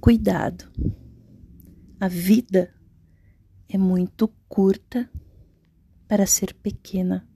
Cuidado. 0.00 0.70
A 1.98 2.06
vida 2.06 2.72
é 3.68 3.76
muito 3.76 4.28
curta 4.48 5.10
para 6.06 6.26
ser 6.26 6.54
pequena. 6.54 7.28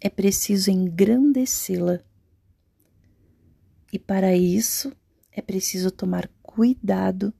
É 0.00 0.10
preciso 0.10 0.70
engrandecê-la. 0.70 2.00
E 3.92 3.98
para 3.98 4.36
isso 4.36 4.92
é 5.30 5.40
preciso 5.40 5.90
tomar 5.90 6.28
cuidado 6.42 7.32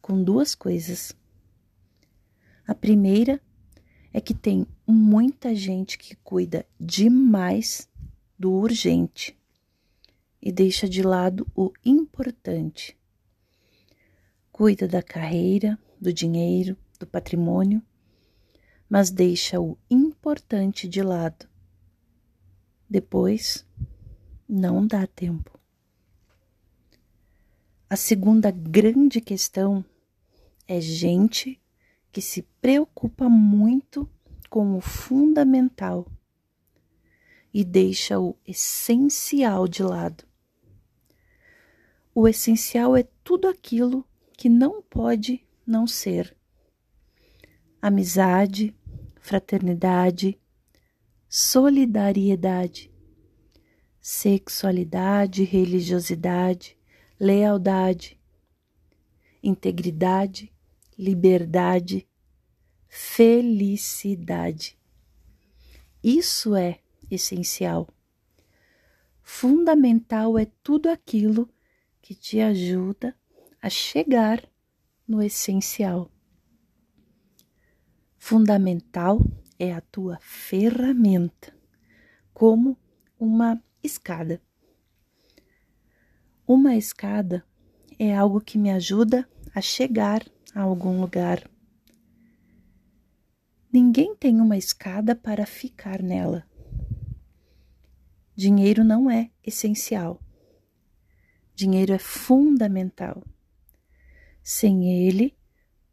com 0.00 0.22
duas 0.22 0.54
coisas. 0.54 1.16
A 2.66 2.74
primeira 2.74 3.40
é 4.12 4.20
que 4.20 4.34
tem 4.34 4.66
muita 4.86 5.54
gente 5.54 5.98
que 5.98 6.14
cuida 6.16 6.66
demais 6.78 7.88
do 8.38 8.52
urgente 8.52 9.36
e 10.42 10.50
deixa 10.50 10.88
de 10.88 11.02
lado 11.02 11.46
o 11.54 11.72
importante. 11.84 12.98
Cuida 14.50 14.88
da 14.88 15.02
carreira, 15.02 15.78
do 16.00 16.12
dinheiro, 16.12 16.76
do 16.98 17.06
patrimônio, 17.06 17.80
mas 18.88 19.10
deixa 19.10 19.60
o 19.60 19.78
importante 19.88 20.88
de 20.88 21.00
lado. 21.00 21.48
Depois, 22.90 23.64
não 24.48 24.86
dá 24.86 25.06
tempo. 25.06 25.58
A 27.88 27.96
segunda 27.96 28.50
grande 28.50 29.20
questão 29.20 29.84
é 30.66 30.80
gente 30.80 31.60
que 32.10 32.20
se 32.20 32.42
preocupa 32.60 33.28
muito 33.28 34.08
com 34.50 34.76
o 34.76 34.80
fundamental 34.80 36.06
e 37.54 37.64
deixa 37.64 38.18
o 38.18 38.36
essencial 38.46 39.68
de 39.68 39.82
lado. 39.82 40.24
O 42.14 42.28
essencial 42.28 42.94
é 42.94 43.04
tudo 43.24 43.48
aquilo 43.48 44.06
que 44.36 44.48
não 44.48 44.82
pode 44.82 45.46
não 45.66 45.86
ser: 45.86 46.36
amizade, 47.80 48.76
fraternidade, 49.18 50.38
solidariedade, 51.26 52.92
sexualidade, 53.98 55.42
religiosidade, 55.44 56.76
lealdade, 57.18 58.20
integridade, 59.42 60.52
liberdade, 60.98 62.06
felicidade. 62.88 64.78
Isso 66.04 66.54
é 66.54 66.80
essencial. 67.10 67.88
Fundamental 69.22 70.38
é 70.38 70.44
tudo 70.62 70.90
aquilo 70.90 71.46
que 71.46 71.61
te 72.14 72.40
ajuda 72.40 73.14
a 73.60 73.70
chegar 73.70 74.42
no 75.06 75.22
essencial. 75.22 76.10
Fundamental 78.18 79.20
é 79.58 79.72
a 79.72 79.80
tua 79.80 80.18
ferramenta, 80.20 81.56
como 82.34 82.76
uma 83.18 83.62
escada. 83.82 84.42
Uma 86.46 86.76
escada 86.76 87.44
é 87.98 88.16
algo 88.16 88.40
que 88.40 88.58
me 88.58 88.70
ajuda 88.70 89.28
a 89.54 89.60
chegar 89.60 90.26
a 90.54 90.60
algum 90.60 91.00
lugar. 91.00 91.48
Ninguém 93.72 94.14
tem 94.16 94.40
uma 94.40 94.56
escada 94.56 95.14
para 95.14 95.46
ficar 95.46 96.02
nela. 96.02 96.44
Dinheiro 98.34 98.82
não 98.82 99.10
é 99.10 99.30
essencial. 99.42 100.20
Dinheiro 101.62 101.92
é 101.92 101.98
fundamental. 101.98 103.22
Sem 104.42 105.06
ele, 105.06 105.32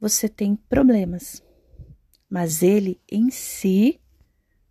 você 0.02 0.28
tem 0.28 0.56
problemas, 0.56 1.44
mas 2.28 2.64
ele 2.64 3.00
em 3.08 3.30
si 3.30 4.02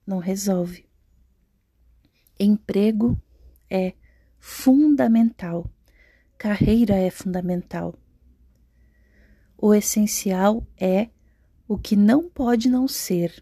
não 0.05 0.19
resolve. 0.19 0.87
Emprego 2.37 3.17
é 3.71 3.95
fundamental, 4.41 5.71
carreira 6.37 6.97
é 6.97 7.13
fundamental. 7.13 7.95
O 9.57 9.73
essencial 9.73 10.67
é 10.77 11.11
o 11.69 11.79
que 11.79 11.95
não 11.95 12.29
pode 12.29 12.69
não 12.69 12.89
ser. 12.89 13.41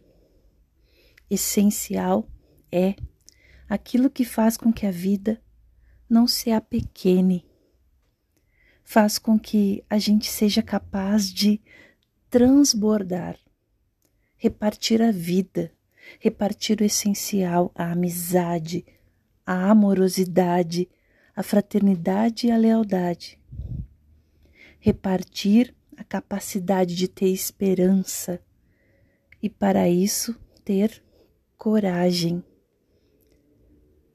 Essencial 1.30 2.28
é 2.70 2.96
aquilo 3.66 4.10
que 4.10 4.26
faz 4.26 4.58
com 4.58 4.70
que 4.70 4.84
a 4.84 4.90
vida 4.90 5.42
não 6.08 6.26
se 6.26 6.50
apequene, 6.50 7.44
faz 8.84 9.18
com 9.18 9.38
que 9.38 9.84
a 9.90 9.98
gente 9.98 10.30
seja 10.30 10.62
capaz 10.62 11.32
de 11.32 11.60
transbordar, 12.30 13.36
repartir 14.36 15.02
a 15.02 15.10
vida, 15.10 15.72
repartir 16.20 16.80
o 16.80 16.84
essencial, 16.84 17.72
a 17.74 17.90
amizade, 17.90 18.84
a 19.44 19.70
amorosidade, 19.70 20.88
a 21.34 21.42
fraternidade 21.42 22.46
e 22.46 22.50
a 22.50 22.56
lealdade. 22.56 23.38
Repartir 24.78 25.74
a 25.96 26.04
capacidade 26.04 26.94
de 26.94 27.08
ter 27.08 27.28
esperança 27.28 28.40
e, 29.42 29.48
para 29.50 29.88
isso, 29.88 30.38
ter 30.64 31.02
coragem. 31.56 32.42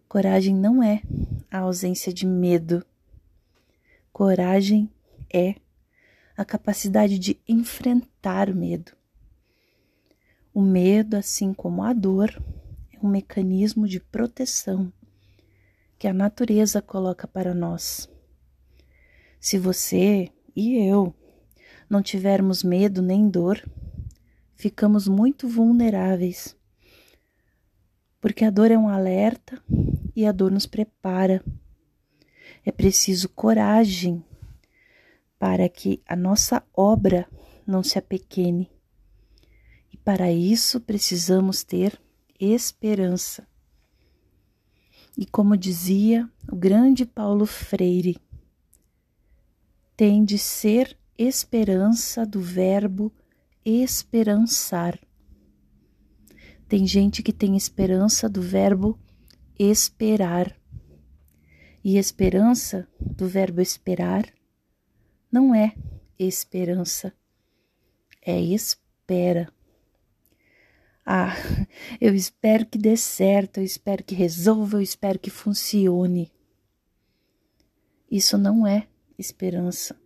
Coragem 0.08 0.56
não 0.56 0.82
é 0.82 1.02
a 1.52 1.60
ausência 1.60 2.14
de 2.14 2.26
medo. 2.26 2.86
Coragem 4.14 4.90
é 5.32 5.56
a 6.38 6.46
capacidade 6.46 7.20
de 7.20 7.38
enfrentar 7.46 8.50
o 8.50 8.56
medo. 8.56 8.94
O 10.54 10.62
medo, 10.62 11.18
assim 11.18 11.54
como 11.54 11.84
a 11.84 11.92
dor, 11.92 12.42
é 12.94 13.06
um 13.06 13.10
mecanismo 13.10 13.86
de 13.86 14.00
proteção 14.00 14.92
que 16.00 16.08
a 16.08 16.14
natureza 16.14 16.82
coloca 16.82 17.28
para 17.28 17.54
nós. 17.54 18.10
Se 19.40 19.58
você 19.58 20.32
e 20.56 20.78
eu 20.78 21.14
não 21.90 22.02
tivermos 22.02 22.64
medo 22.64 23.02
nem 23.02 23.30
dor, 23.30 23.62
ficamos 24.56 25.08
muito 25.08 25.50
vulneráveis. 25.50 26.56
Porque 28.22 28.46
a 28.46 28.50
dor 28.50 28.72
é 28.72 28.78
um 28.78 28.88
alerta 28.88 29.62
e 30.16 30.26
a 30.26 30.32
dor 30.32 30.52
nos 30.52 30.66
prepara. 30.66 31.44
É 32.66 32.72
preciso 32.72 33.30
coragem 33.30 34.24
para 35.40 35.68
que 35.68 36.02
a 36.08 36.16
nossa 36.16 36.64
obra 36.74 37.28
não 37.66 37.82
se 37.82 37.98
apequene. 37.98 38.70
E 39.92 39.98
para 39.98 40.32
isso 40.32 40.80
precisamos 40.80 41.64
ter 41.64 42.00
esperança. 42.40 43.48
E 45.18 45.26
como 45.26 45.58
dizia 45.58 46.30
o 46.52 46.56
grande 46.56 47.06
Paulo 47.06 47.46
Freire, 47.46 48.18
tem 49.96 50.24
de 50.24 50.38
ser 50.38 50.98
esperança 51.18 52.26
do 52.26 52.40
verbo 52.40 53.12
esperançar. 53.64 55.00
Tem 56.68 56.88
gente 56.88 57.22
que 57.22 57.34
tem 57.34 57.58
esperança 57.58 58.30
do 58.30 58.42
verbo 58.42 58.98
esperar. 59.70 60.56
E 61.84 61.98
esperança 61.98 62.88
do 63.00 63.28
verbo 63.28 63.62
esperar 63.62 64.32
não 65.32 65.56
é 65.56 65.74
esperança, 66.20 67.14
é 68.22 68.40
espera. 68.40 69.52
Ah, 71.06 71.34
eu 72.00 72.14
espero 72.14 72.66
que 72.66 72.78
dê 72.78 72.96
certo, 72.96 73.58
eu 73.58 73.64
espero 73.64 74.04
que 74.04 74.14
resolva, 74.14 74.78
eu 74.78 74.82
espero 74.82 75.18
que 75.18 75.30
funcione. 75.30 76.32
Isso 78.10 78.38
não 78.38 78.68
é 78.68 78.88
esperança. 79.18 80.00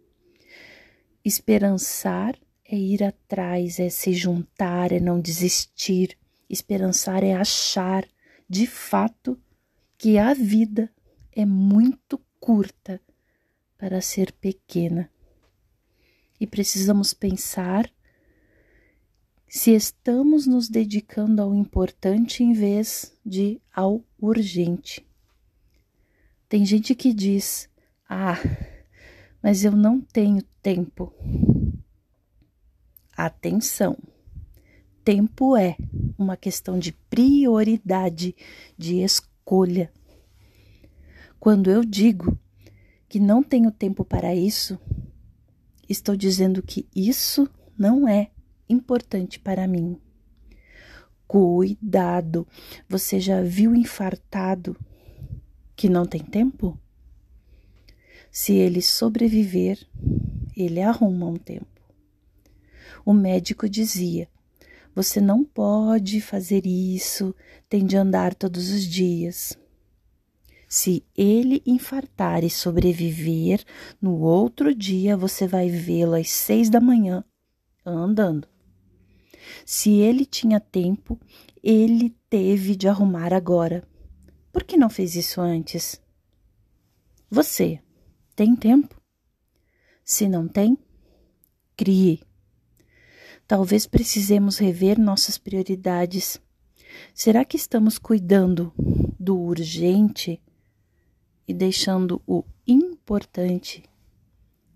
Esperançar 1.24 2.38
é 2.64 2.76
ir 2.76 3.04
atrás, 3.04 3.80
é 3.80 3.90
se 3.90 4.14
juntar, 4.14 4.92
é 4.92 5.00
não 5.00 5.20
desistir. 5.20 6.18
Esperançar 6.50 7.24
é 7.24 7.34
achar, 7.34 8.08
de 8.48 8.68
fato, 8.68 9.40
que 10.06 10.20
a 10.20 10.36
vida 10.36 10.88
é 11.32 11.48
muito 11.48 12.22
curta 12.40 13.02
para 13.76 14.00
ser 14.02 14.32
pequena. 14.34 15.10
E 16.40 16.46
precisamos 16.46 17.12
pensar 17.12 17.92
se 19.48 19.72
estamos 19.72 20.46
nos 20.46 20.70
dedicando 20.70 21.42
ao 21.42 21.56
importante 21.56 22.44
em 22.44 22.54
vez 22.54 23.18
de 23.26 23.60
ao 23.74 24.06
urgente. 24.20 25.04
Tem 26.48 26.64
gente 26.64 26.94
que 26.94 27.12
diz: 27.12 27.68
Ah, 28.08 28.38
mas 29.42 29.64
eu 29.64 29.72
não 29.72 30.00
tenho 30.00 30.44
tempo. 30.62 31.12
Atenção! 33.18 33.98
Tempo 35.04 35.58
é 35.58 35.76
uma 36.16 36.38
questão 36.38 36.78
de 36.78 36.92
prioridade, 36.92 38.36
de 38.78 39.02
escolha. 39.02 39.35
Quando 41.40 41.70
eu 41.70 41.86
digo 41.86 42.36
que 43.08 43.20
não 43.20 43.44
tenho 43.44 43.72
tempo 43.72 44.04
para 44.04 44.34
isso, 44.34 44.80
estou 45.88 46.16
dizendo 46.16 46.64
que 46.64 46.88
isso 46.96 47.48
não 47.78 48.08
é 48.08 48.32
importante 48.68 49.40
para 49.40 49.68
mim. 49.68 50.02
Cuidado! 51.28 52.48
Você 52.90 53.20
já 53.20 53.44
viu 53.44 53.76
infartado 53.76 54.76
que 55.76 55.88
não 55.88 56.08
tem 56.08 56.24
tempo? 56.24 56.76
Se 58.32 58.54
ele 58.54 58.82
sobreviver, 58.82 59.78
ele 60.58 60.82
arruma 60.82 61.28
um 61.28 61.38
tempo. 61.38 61.68
O 63.06 63.14
médico 63.14 63.70
dizia: 63.70 64.28
Você 64.96 65.20
não 65.20 65.44
pode 65.44 66.22
fazer 66.22 66.66
isso, 66.66 67.36
tem 67.68 67.86
de 67.86 67.98
andar 67.98 68.34
todos 68.34 68.70
os 68.70 68.86
dias. 68.86 69.58
Se 70.70 71.06
ele 71.16 71.62
infartar 71.66 72.46
e 72.46 72.50
sobreviver, 72.50 73.62
no 74.02 74.18
outro 74.22 74.74
dia 74.74 75.18
você 75.18 75.46
vai 75.48 75.70
vê-lo 75.70 76.16
às 76.16 76.30
seis 76.30 76.70
da 76.70 76.80
manhã 76.80 77.26
andando. 77.86 78.48
Se 79.66 79.92
ele 79.92 80.26
tinha 80.26 80.60
tempo, 80.60 81.20
ele 81.62 82.16
teve 82.30 82.76
de 82.76 82.88
arrumar 82.88 83.34
agora. 83.34 83.88
Por 84.52 84.64
que 84.64 84.78
não 84.78 84.90
fez 84.90 85.16
isso 85.16 85.42
antes? 85.42 86.02
Você 87.30 87.82
tem 88.34 88.56
tempo? 88.56 89.00
Se 90.06 90.30
não 90.30 90.48
tem, 90.48 90.78
crie. 91.76 92.22
Talvez 93.48 93.86
precisemos 93.86 94.58
rever 94.58 95.00
nossas 95.00 95.38
prioridades. 95.38 96.42
Será 97.14 97.46
que 97.46 97.58
estamos 97.58 98.00
cuidando 98.00 98.74
do 99.20 99.38
urgente 99.38 100.42
e 101.48 101.54
deixando 101.54 102.22
o 102.26 102.44
importante 102.66 103.84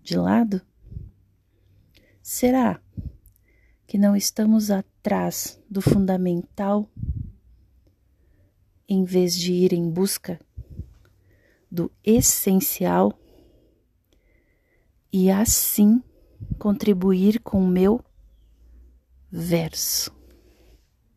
de 0.02 0.16
lado? 0.16 0.62
Será 2.22 2.80
que 3.88 3.98
não 3.98 4.14
estamos 4.14 4.70
atrás 4.70 5.60
do 5.68 5.80
fundamental 5.80 6.88
em 8.88 9.04
vez 9.04 9.34
de 9.34 9.52
ir 9.52 9.72
em 9.72 9.90
busca 9.90 10.38
do 11.68 11.90
essencial 12.04 13.18
e 15.12 15.28
assim 15.28 16.00
contribuir 16.56 17.40
com 17.40 17.64
o 17.64 17.66
meu 17.66 18.04
verso? 19.30 20.19